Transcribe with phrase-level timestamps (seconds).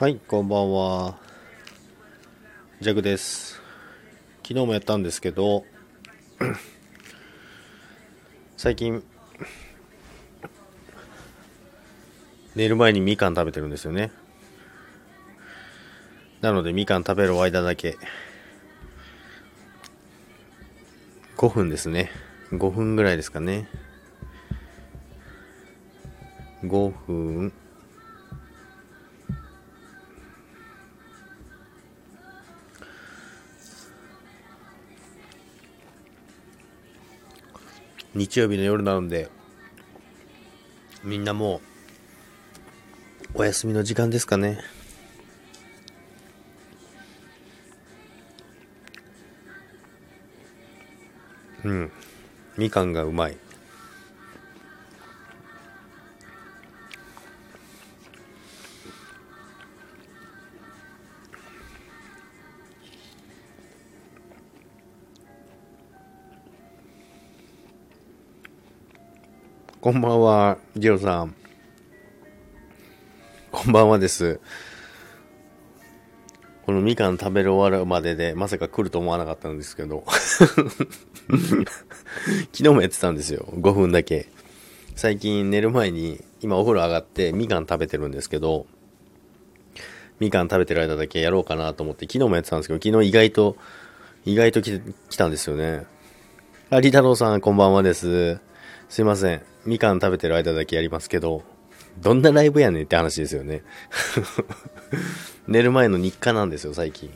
[0.00, 1.16] はい、こんばんは。
[2.80, 3.60] ジャグです。
[4.44, 5.64] 昨日もやったんですけど、
[8.56, 9.02] 最近、
[12.54, 14.12] 寝る前にみかん食べてるんですよね。
[16.42, 17.98] なので、みかん食べる間だけ、
[21.36, 22.12] 5分ですね。
[22.52, 23.68] 5分ぐらいですかね。
[26.62, 27.52] 5分。
[38.18, 39.30] 日曜日の夜なので、
[41.04, 41.60] みんなも
[43.36, 44.58] う、お休みの時間ですかね。
[51.62, 51.92] うん。
[52.56, 53.36] みかんがうまい。
[69.80, 71.36] こんばんは、ジロさん。
[73.52, 74.40] こんばんはです。
[76.66, 80.02] このみかん食べる終わるまでで、まさか来ると思わなかったんですけど。
[80.10, 80.34] 昨
[82.56, 83.46] 日もやってたんですよ。
[83.52, 84.26] 5分だけ。
[84.96, 88.66] 最近寝る前に、今お風呂上がってみかん食べてるんですけど、
[90.18, 93.56] みかん食べてる間だけやろうかなと思って、昨日もやってたんですけど、昨日意外と、
[94.24, 95.86] 意外と来来たんですよね。
[96.68, 98.40] あ、り太郎さん、こんばんはです。
[98.88, 99.42] すいません。
[99.66, 101.42] みかん食べてる間だけやりますけど、
[101.98, 103.62] どんなライブやねんって話ですよね。
[105.46, 107.10] 寝る前の日課なんですよ、最近。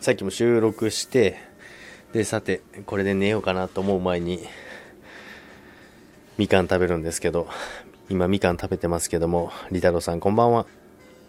[0.00, 1.38] さっきも収録して、
[2.12, 4.44] で、さて、これで寝ようかなと思う前に、
[6.36, 7.46] みかん食べるんですけど、
[8.08, 10.66] 今みかん食べてますけども、り太郎さんこんばんは。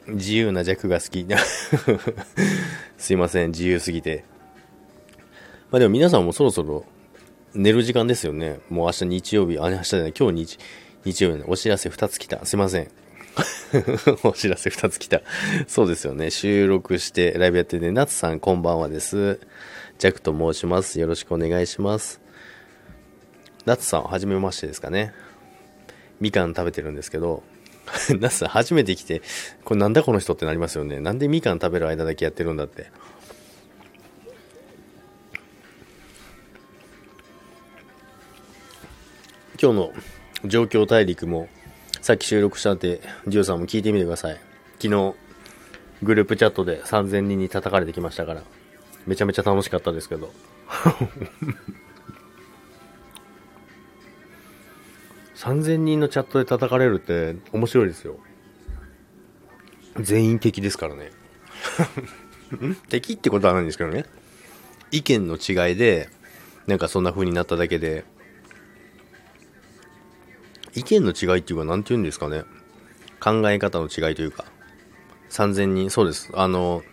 [0.08, 1.28] 自由な弱が好き。
[2.98, 4.23] すいません、自由すぎて。
[5.70, 6.86] まあでも皆さんもそろそろ
[7.54, 8.60] 寝る時間ですよね。
[8.70, 10.60] もう明日日曜日、あ、明日じゃない、今日日、
[11.04, 12.45] 日曜日ね、お知らせ2つ来た。
[12.45, 12.89] すいません。
[14.23, 15.22] お知らせ2つ来た。
[15.67, 16.32] そうですよね。
[16.32, 19.39] 収録してライブやってて、夏さんこんばんはです。
[19.98, 21.00] ジャックと申します。
[21.00, 22.22] よろしくお願いします。
[23.66, 25.14] 夏さん、はじめましてですかね。
[26.22, 27.44] みかん食べてるんですけど、
[28.20, 29.22] 夏さん初めて来て、
[29.66, 31.02] これなんだこの人ってなりますよね。
[31.02, 32.92] なんでみかん食べる間だけやってるんだって。
[39.61, 39.94] 今日の
[40.44, 41.48] 状況大陸も
[42.02, 44.39] さっき収録したんで、ジオさんも聞いてみてください。
[44.80, 45.14] 昨日、
[46.02, 48.42] グループチャットで3000人に叩かれてきましたから、
[49.05, 50.33] めちゃめちゃ楽しかったですけど。
[55.36, 58.17] 3000人のチャットで叩かれるって面白いですよ。
[60.00, 61.11] 全員敵ですからね。
[62.89, 64.05] 敵ってことはないんですけどね。
[64.89, 66.10] 意見の違いで、
[66.66, 68.05] なんかそんな風になっただけで、
[70.73, 72.43] 意見の違いっていうか、なんて言うんですかね。
[73.20, 74.45] 考え方の違いというか。
[75.30, 76.32] 3000人、そうです。
[76.33, 76.83] あの、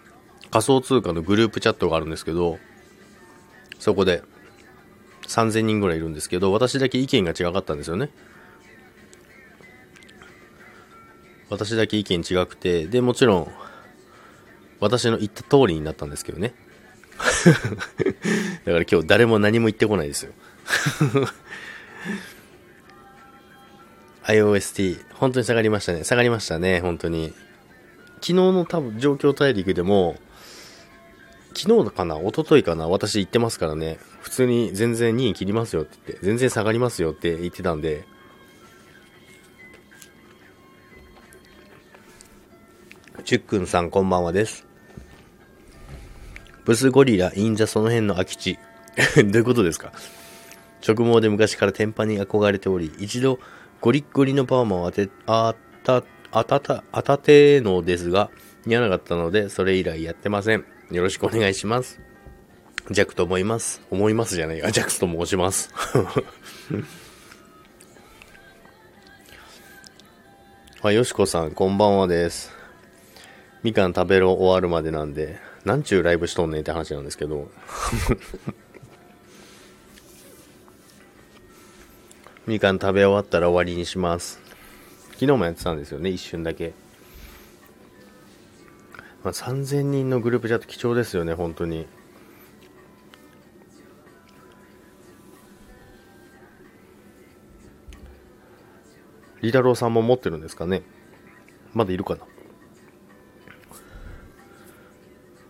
[0.50, 2.58] 仮想通貨のグループチャットがあるんですけど、
[3.78, 4.22] そこで
[5.26, 8.10] 3000人ぐらいいるんですけど、私だけ意見が違かったんですよね。
[11.50, 13.52] 私だけ意見違くて、で、もちろん、
[14.80, 16.54] 私の言った通りになったんですけどね。
[18.64, 20.32] だから今日誰も何も言ってこないですよ。
[24.28, 26.04] IOST、本当に下がりましたね。
[26.04, 27.32] 下がりましたね、本当に。
[28.16, 30.16] 昨日の多分状況大陸でも、
[31.54, 33.98] 昨日かな一昨日かな私言ってますからね。
[34.20, 38.04] 普通に全然2位切りますよって言って、全然下がりますよって言ってたんで、
[43.24, 44.66] チュックンさんこんばんはです。
[46.66, 48.58] ブスゴリラ、インザその辺の空き地。
[49.16, 49.92] どういうことですか？
[50.86, 53.40] 直毛で昔から天パに憧れており、一度
[53.80, 55.54] ゴリッゴリのパーマを当て、あ
[55.84, 56.02] た、
[56.32, 58.30] あたた、当たてのですが、
[58.66, 60.64] 似合わなかったので、それ以来やってません。
[60.90, 62.00] よろしくお願いします。
[62.90, 63.80] ジャックと思います。
[63.90, 64.62] 思いますじゃない。
[64.62, 65.70] あ、ジャックスと申します。
[70.82, 72.52] あ、 よしこさん、こんばんはです。
[73.62, 77.50] みかん食べろ終わるまでなんで、なんちゅうライブしとんねんって話なんですけど。
[82.48, 84.40] みかん食べ終わったら終わりにします。
[85.12, 86.72] 昨日もやってたんですよね一瞬だけ、
[89.22, 91.86] まあ、3000人のグループチャット貴重ですよね本当に。
[99.42, 100.82] りたろうさんも持ってるんですかね？
[101.74, 102.22] まだいるかな？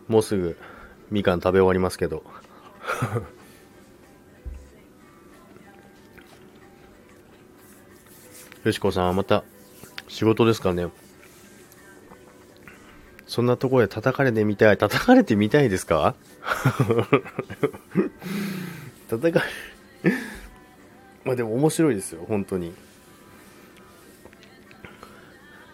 [0.09, 0.59] もうすぐ
[1.13, 2.25] みかん食べ終わりますけど。
[8.69, 9.45] よしこさんまた
[10.09, 10.89] 仕事ですかね。
[13.27, 16.15] そんなところで叩かれてみたい叩かれてみたいですか？
[19.09, 19.41] 叩か
[20.03, 20.13] れ
[21.25, 22.75] まあでも面白いですよ本当に。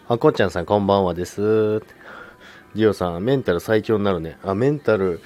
[0.06, 1.82] あこっちゃんさんこんばんはです。
[2.76, 4.38] ジオさんメンタル最強になるね。
[4.44, 5.20] あメンタル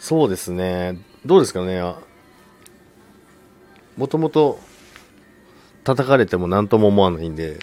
[0.00, 0.98] そうですね。
[1.24, 1.80] どうですかね？
[3.96, 4.58] もともと
[5.88, 7.58] 叩かれても何とも思わないんで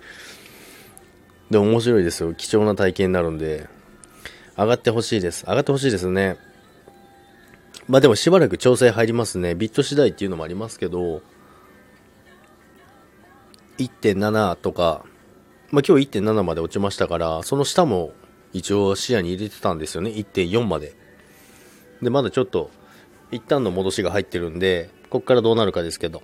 [1.50, 2.34] でも面白いですよ。
[2.34, 3.68] 貴重な体験になるんで、
[4.56, 5.44] 上がってほしいです。
[5.46, 6.36] 上がってほしいですね。
[7.88, 9.54] まあでもしばらく調整入りますね。
[9.54, 11.22] ビット次第っていうのもありますけど、
[13.78, 15.04] 1.7とか、
[15.70, 18.12] まあ今日1.7まで落ちましたから、その下も
[18.52, 20.10] 一応視野に入れてたんですよね。
[20.10, 20.94] 1.4まで。
[22.02, 22.70] で、まだちょっと、
[23.30, 26.22] 一旦の戻しが入ってるんで、こっからどうなるかですけど。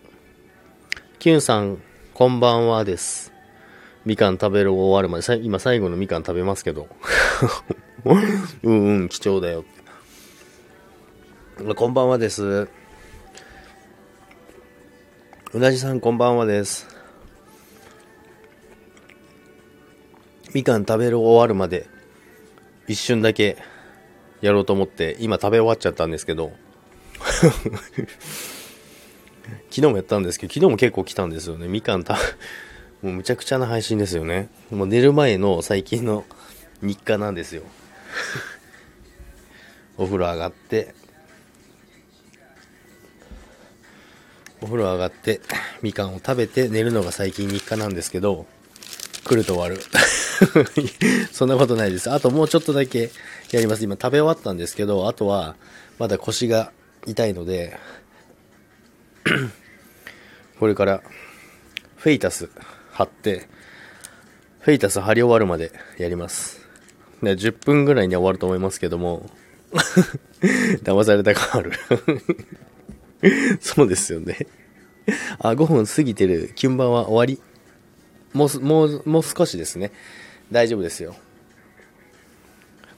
[1.23, 1.81] キュンさん、
[2.15, 3.33] こんばんはです。
[4.05, 6.89] みかん食べる終わるまで、今最後のみかん食べますけど。
[8.65, 9.65] うんうん、貴重だよ。
[11.77, 12.69] こんばんはです。
[15.53, 16.89] うなじさんこんばんはです。
[20.53, 21.87] みかん食べる終わるまで、
[22.89, 23.59] 一瞬だけ
[24.41, 26.51] やろうと思って、今食べ終わっちゃったんですけど。
[29.71, 31.69] 昨日もやったんですけど、昨日も結構来たんですよね。
[31.69, 32.13] みかん食
[33.03, 34.49] べ、 もうむちゃくちゃな配信ですよね。
[34.71, 36.25] もう寝る前の最近の
[36.81, 37.63] 日課なんですよ。
[39.99, 40.95] お風呂上がって、
[44.61, 45.41] お風呂上がって、
[45.83, 48.47] みかんを食べて寝るのが最近日課なんですけど、
[49.25, 49.83] 来ると終わる。
[51.33, 52.11] そんなことないです。
[52.11, 53.11] あともうちょっとだけ
[53.51, 53.85] やります。
[53.85, 55.57] 今食べ終わったんですけど、あとは
[55.99, 56.73] まだ腰が
[57.07, 57.77] 痛いので、
[60.59, 61.03] これから
[61.97, 62.51] フェイタス
[62.91, 63.49] 貼って、
[64.61, 66.61] フェイタス貼り終わるまでやります。
[67.23, 69.31] で10分ぐらいには終わると思いますけども、
[70.83, 71.73] 騙された感ある
[73.61, 74.47] そうですよね
[75.39, 76.53] あ、5分過ぎてる。
[76.55, 77.41] キュンバンは終わり。
[78.33, 79.93] もう、もう、もう少しですね。
[80.51, 81.17] 大丈夫ですよ。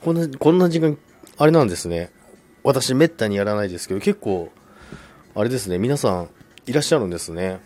[0.01, 0.97] こんな、こんな時間、
[1.37, 2.11] あれなんですね。
[2.63, 4.51] 私、めったにやらないですけど、結構、
[5.37, 5.77] あれですね。
[5.77, 6.29] 皆さん、
[6.65, 7.59] いらっしゃるんですね。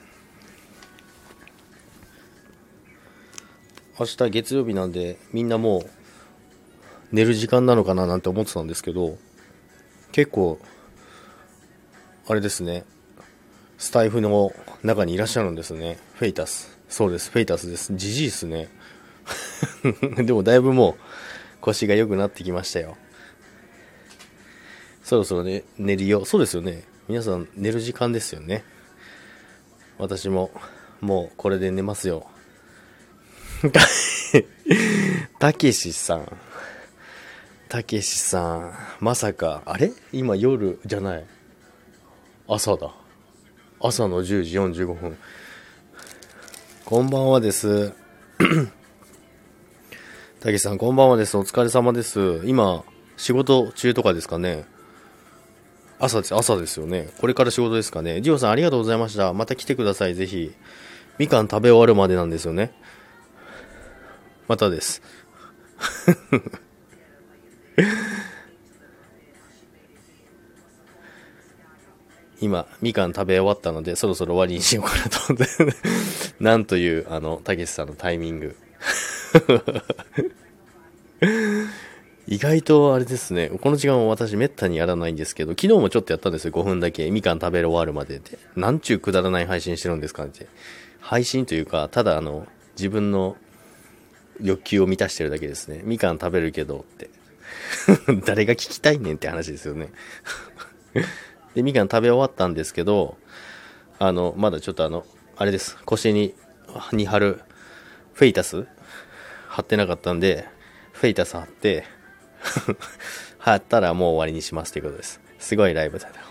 [4.00, 5.90] 明日月曜日なんでみんなもう
[7.12, 9.18] 寝る時間なのかななんて思ってたんですけど
[10.14, 10.58] 結構
[12.30, 12.86] あれですね
[13.78, 16.00] スタイフの中にいらっしゃるんですね。
[16.16, 16.76] フェイタス。
[16.90, 17.94] そうですフェイタスです。
[17.96, 18.70] じじいっすね。
[20.24, 20.96] でもだいぶもう
[21.62, 22.98] 腰が良くなってきましたよ。
[25.04, 26.26] そろそろね寝るよ。
[26.26, 26.84] そうですよね。
[27.10, 28.64] 皆さん寝る時間ですよね
[29.98, 30.52] 私も
[31.02, 32.28] もうこれで寝ますよ
[35.40, 36.38] たけしさん。
[37.68, 38.74] たけしさん。
[39.00, 39.92] まさか、あれ？
[40.12, 41.26] 今夜じゃない。
[42.48, 42.94] 朝だ。
[43.82, 45.18] 朝の10時45分。
[46.86, 47.92] こんばんはです。
[50.40, 51.36] たけしさん、こんばんはです。
[51.38, 52.42] お疲れ様です。
[52.46, 52.84] 今、
[53.18, 54.66] 仕事中とかですかね。
[56.00, 57.10] 朝です、朝ですよね。
[57.20, 58.22] これから仕事ですかね。
[58.22, 59.34] ジオさん、ありがとうございました。
[59.34, 60.54] また来てください、ぜひ。
[61.18, 62.72] みかん食べ終わるまでなんですよね。
[64.48, 65.02] またです。
[72.40, 75.48] 今、みかん食べ終わったので、そろそろ終わりにしようかなと思って
[76.40, 78.56] なんという、あの、たけしさんのタイミング。
[82.32, 87.10] 意外とあれですね、この時間は私めったにやらないんですけど、昨日もちょっとやったんですよ、5分だけ。
[87.10, 88.38] みかん食べる終わるまでで。
[88.56, 90.46] なんちゅうくだらない配信してるんですかって。
[91.00, 93.36] 配信というか、ただあの、自分の
[94.40, 95.82] 欲求を満たしてるだけですね。
[95.84, 97.10] みかん食べるけどって。
[98.28, 99.90] 誰が聞きたいねんって話ですよね。
[101.56, 103.18] で、みかん食べ終わったんですけど、
[103.98, 105.04] あの、まだちょっとあの、
[105.36, 105.80] あれです。
[105.84, 106.36] 腰に、
[106.92, 107.42] に貼る、
[108.14, 108.68] フェイタス
[109.48, 110.46] 貼ってなかったんで、
[110.92, 111.86] フェイタス貼って、
[113.40, 115.20] 貼ったらもう終わりにしますということです。
[115.40, 116.16] すごいライブだな。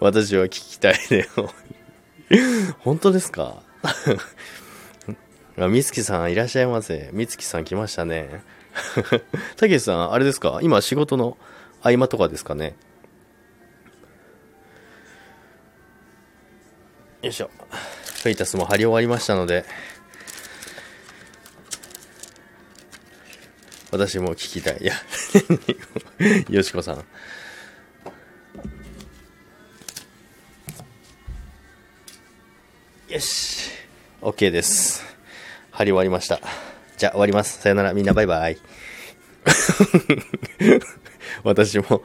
[0.00, 1.26] 私は聞きたいね。
[2.80, 3.62] 本当ですか？
[5.56, 7.10] みつきさんいらっしゃいませ。
[7.12, 8.42] みつきさん来ましたね。
[9.56, 10.60] たけしさん、あれですか？
[10.62, 11.36] 今仕事の
[11.82, 12.74] 合間とかですかね？
[17.22, 17.50] よいしょ。
[18.22, 19.64] フェイタスも貼り終わりましたので、
[23.98, 24.78] 私も聞きたい。
[24.80, 24.94] いや、
[26.48, 27.04] よしこさん。
[33.12, 33.72] よし。
[34.22, 35.04] OK です。
[35.72, 36.40] 貼り終わりました。
[36.96, 37.60] じゃあ終わります。
[37.60, 37.92] さよなら。
[37.92, 38.58] みんなバイバイ。
[41.42, 42.04] 私も、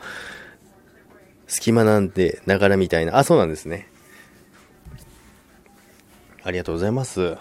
[1.45, 3.19] 隙間なんて、ながらみたいな。
[3.19, 3.87] あ、そうなんですね。
[6.43, 7.37] ありがとうございます。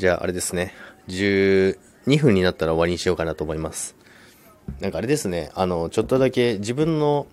[0.00, 0.72] じゃあ、あれですね。
[1.08, 1.76] 12
[2.18, 3.96] 分になったら終わりにしようかなと思います。
[4.80, 5.50] なんかあれですね。
[5.54, 7.26] あの、ちょっとだけ自分の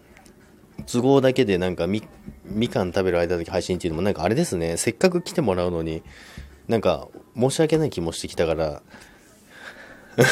[0.85, 2.03] 都合だけでなんかみ、
[2.43, 4.75] みかん食べる間だけ配信っていうのもなんかあれですね。
[4.75, 6.03] せっかく来てもらうのに、
[6.67, 7.07] なんか
[7.39, 8.81] 申し訳ない気もしてきたから、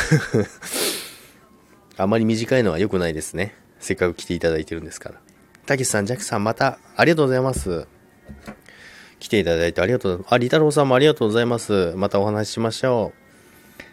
[1.96, 3.56] あまり短いのは良くないですね。
[3.80, 5.22] せっかく来ていただいてるんですから。
[5.65, 7.88] たけしさん、ジャックさん、また、ありがとうございます。
[9.19, 10.34] 来ていただいてありがとうございます。
[10.34, 11.93] あ、り太郎さんもありがとうございます。
[11.95, 13.25] またお話ししましょう。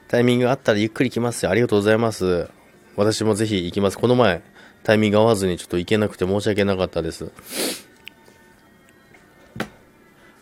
[0.09, 1.51] タイミングあったらゆっくり来ますよ。
[1.51, 2.49] ありがとうございます。
[2.97, 3.99] 私もぜひ行きます。
[3.99, 4.43] この前、
[4.83, 7.31] タイミング合わずにちょっと行けなくて申し訳なかったです。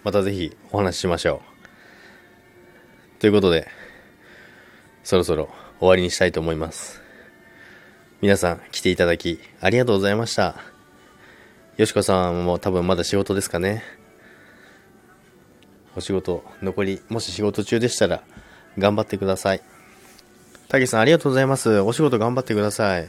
[0.02, 1.42] またぜひお話ししましょ
[3.18, 3.20] う。
[3.20, 3.68] ということで、
[5.04, 7.00] そろそろ終わりにしたいと思います。
[8.22, 10.56] 皆さん来ていただきありがとうございました。
[11.76, 13.99] よしこさんも多分まだ仕事ですかね。
[15.96, 18.22] お仕事、残り、もし仕事中でしたら
[18.78, 19.62] 頑張ってください。
[20.68, 21.80] たけしさんありがとうございます。
[21.80, 23.08] お仕事頑張ってください。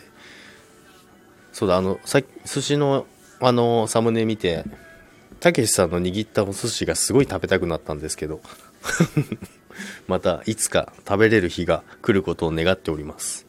[1.52, 3.06] そうだ、あの、さ、寿司の、
[3.40, 4.66] あの、サムネ見て、
[5.40, 8.42] たけしさんの握ったお寿司がすごい食べたくなったんですけど、
[10.08, 13.46] またいつか食べれる日が来ることを願っております。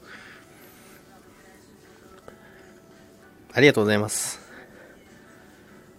[3.54, 4.40] ありがとうございます。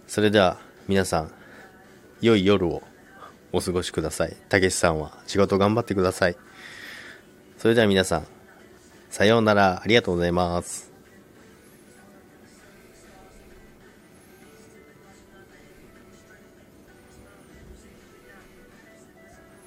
[0.08, 1.32] それでは皆さん、
[2.20, 2.82] 良い夜を
[3.54, 4.36] お過ごしください。
[4.48, 6.36] たけしさんは仕事頑張ってください。
[7.56, 8.26] それでは皆さん、
[9.10, 10.93] さようなら、ありがとうございます。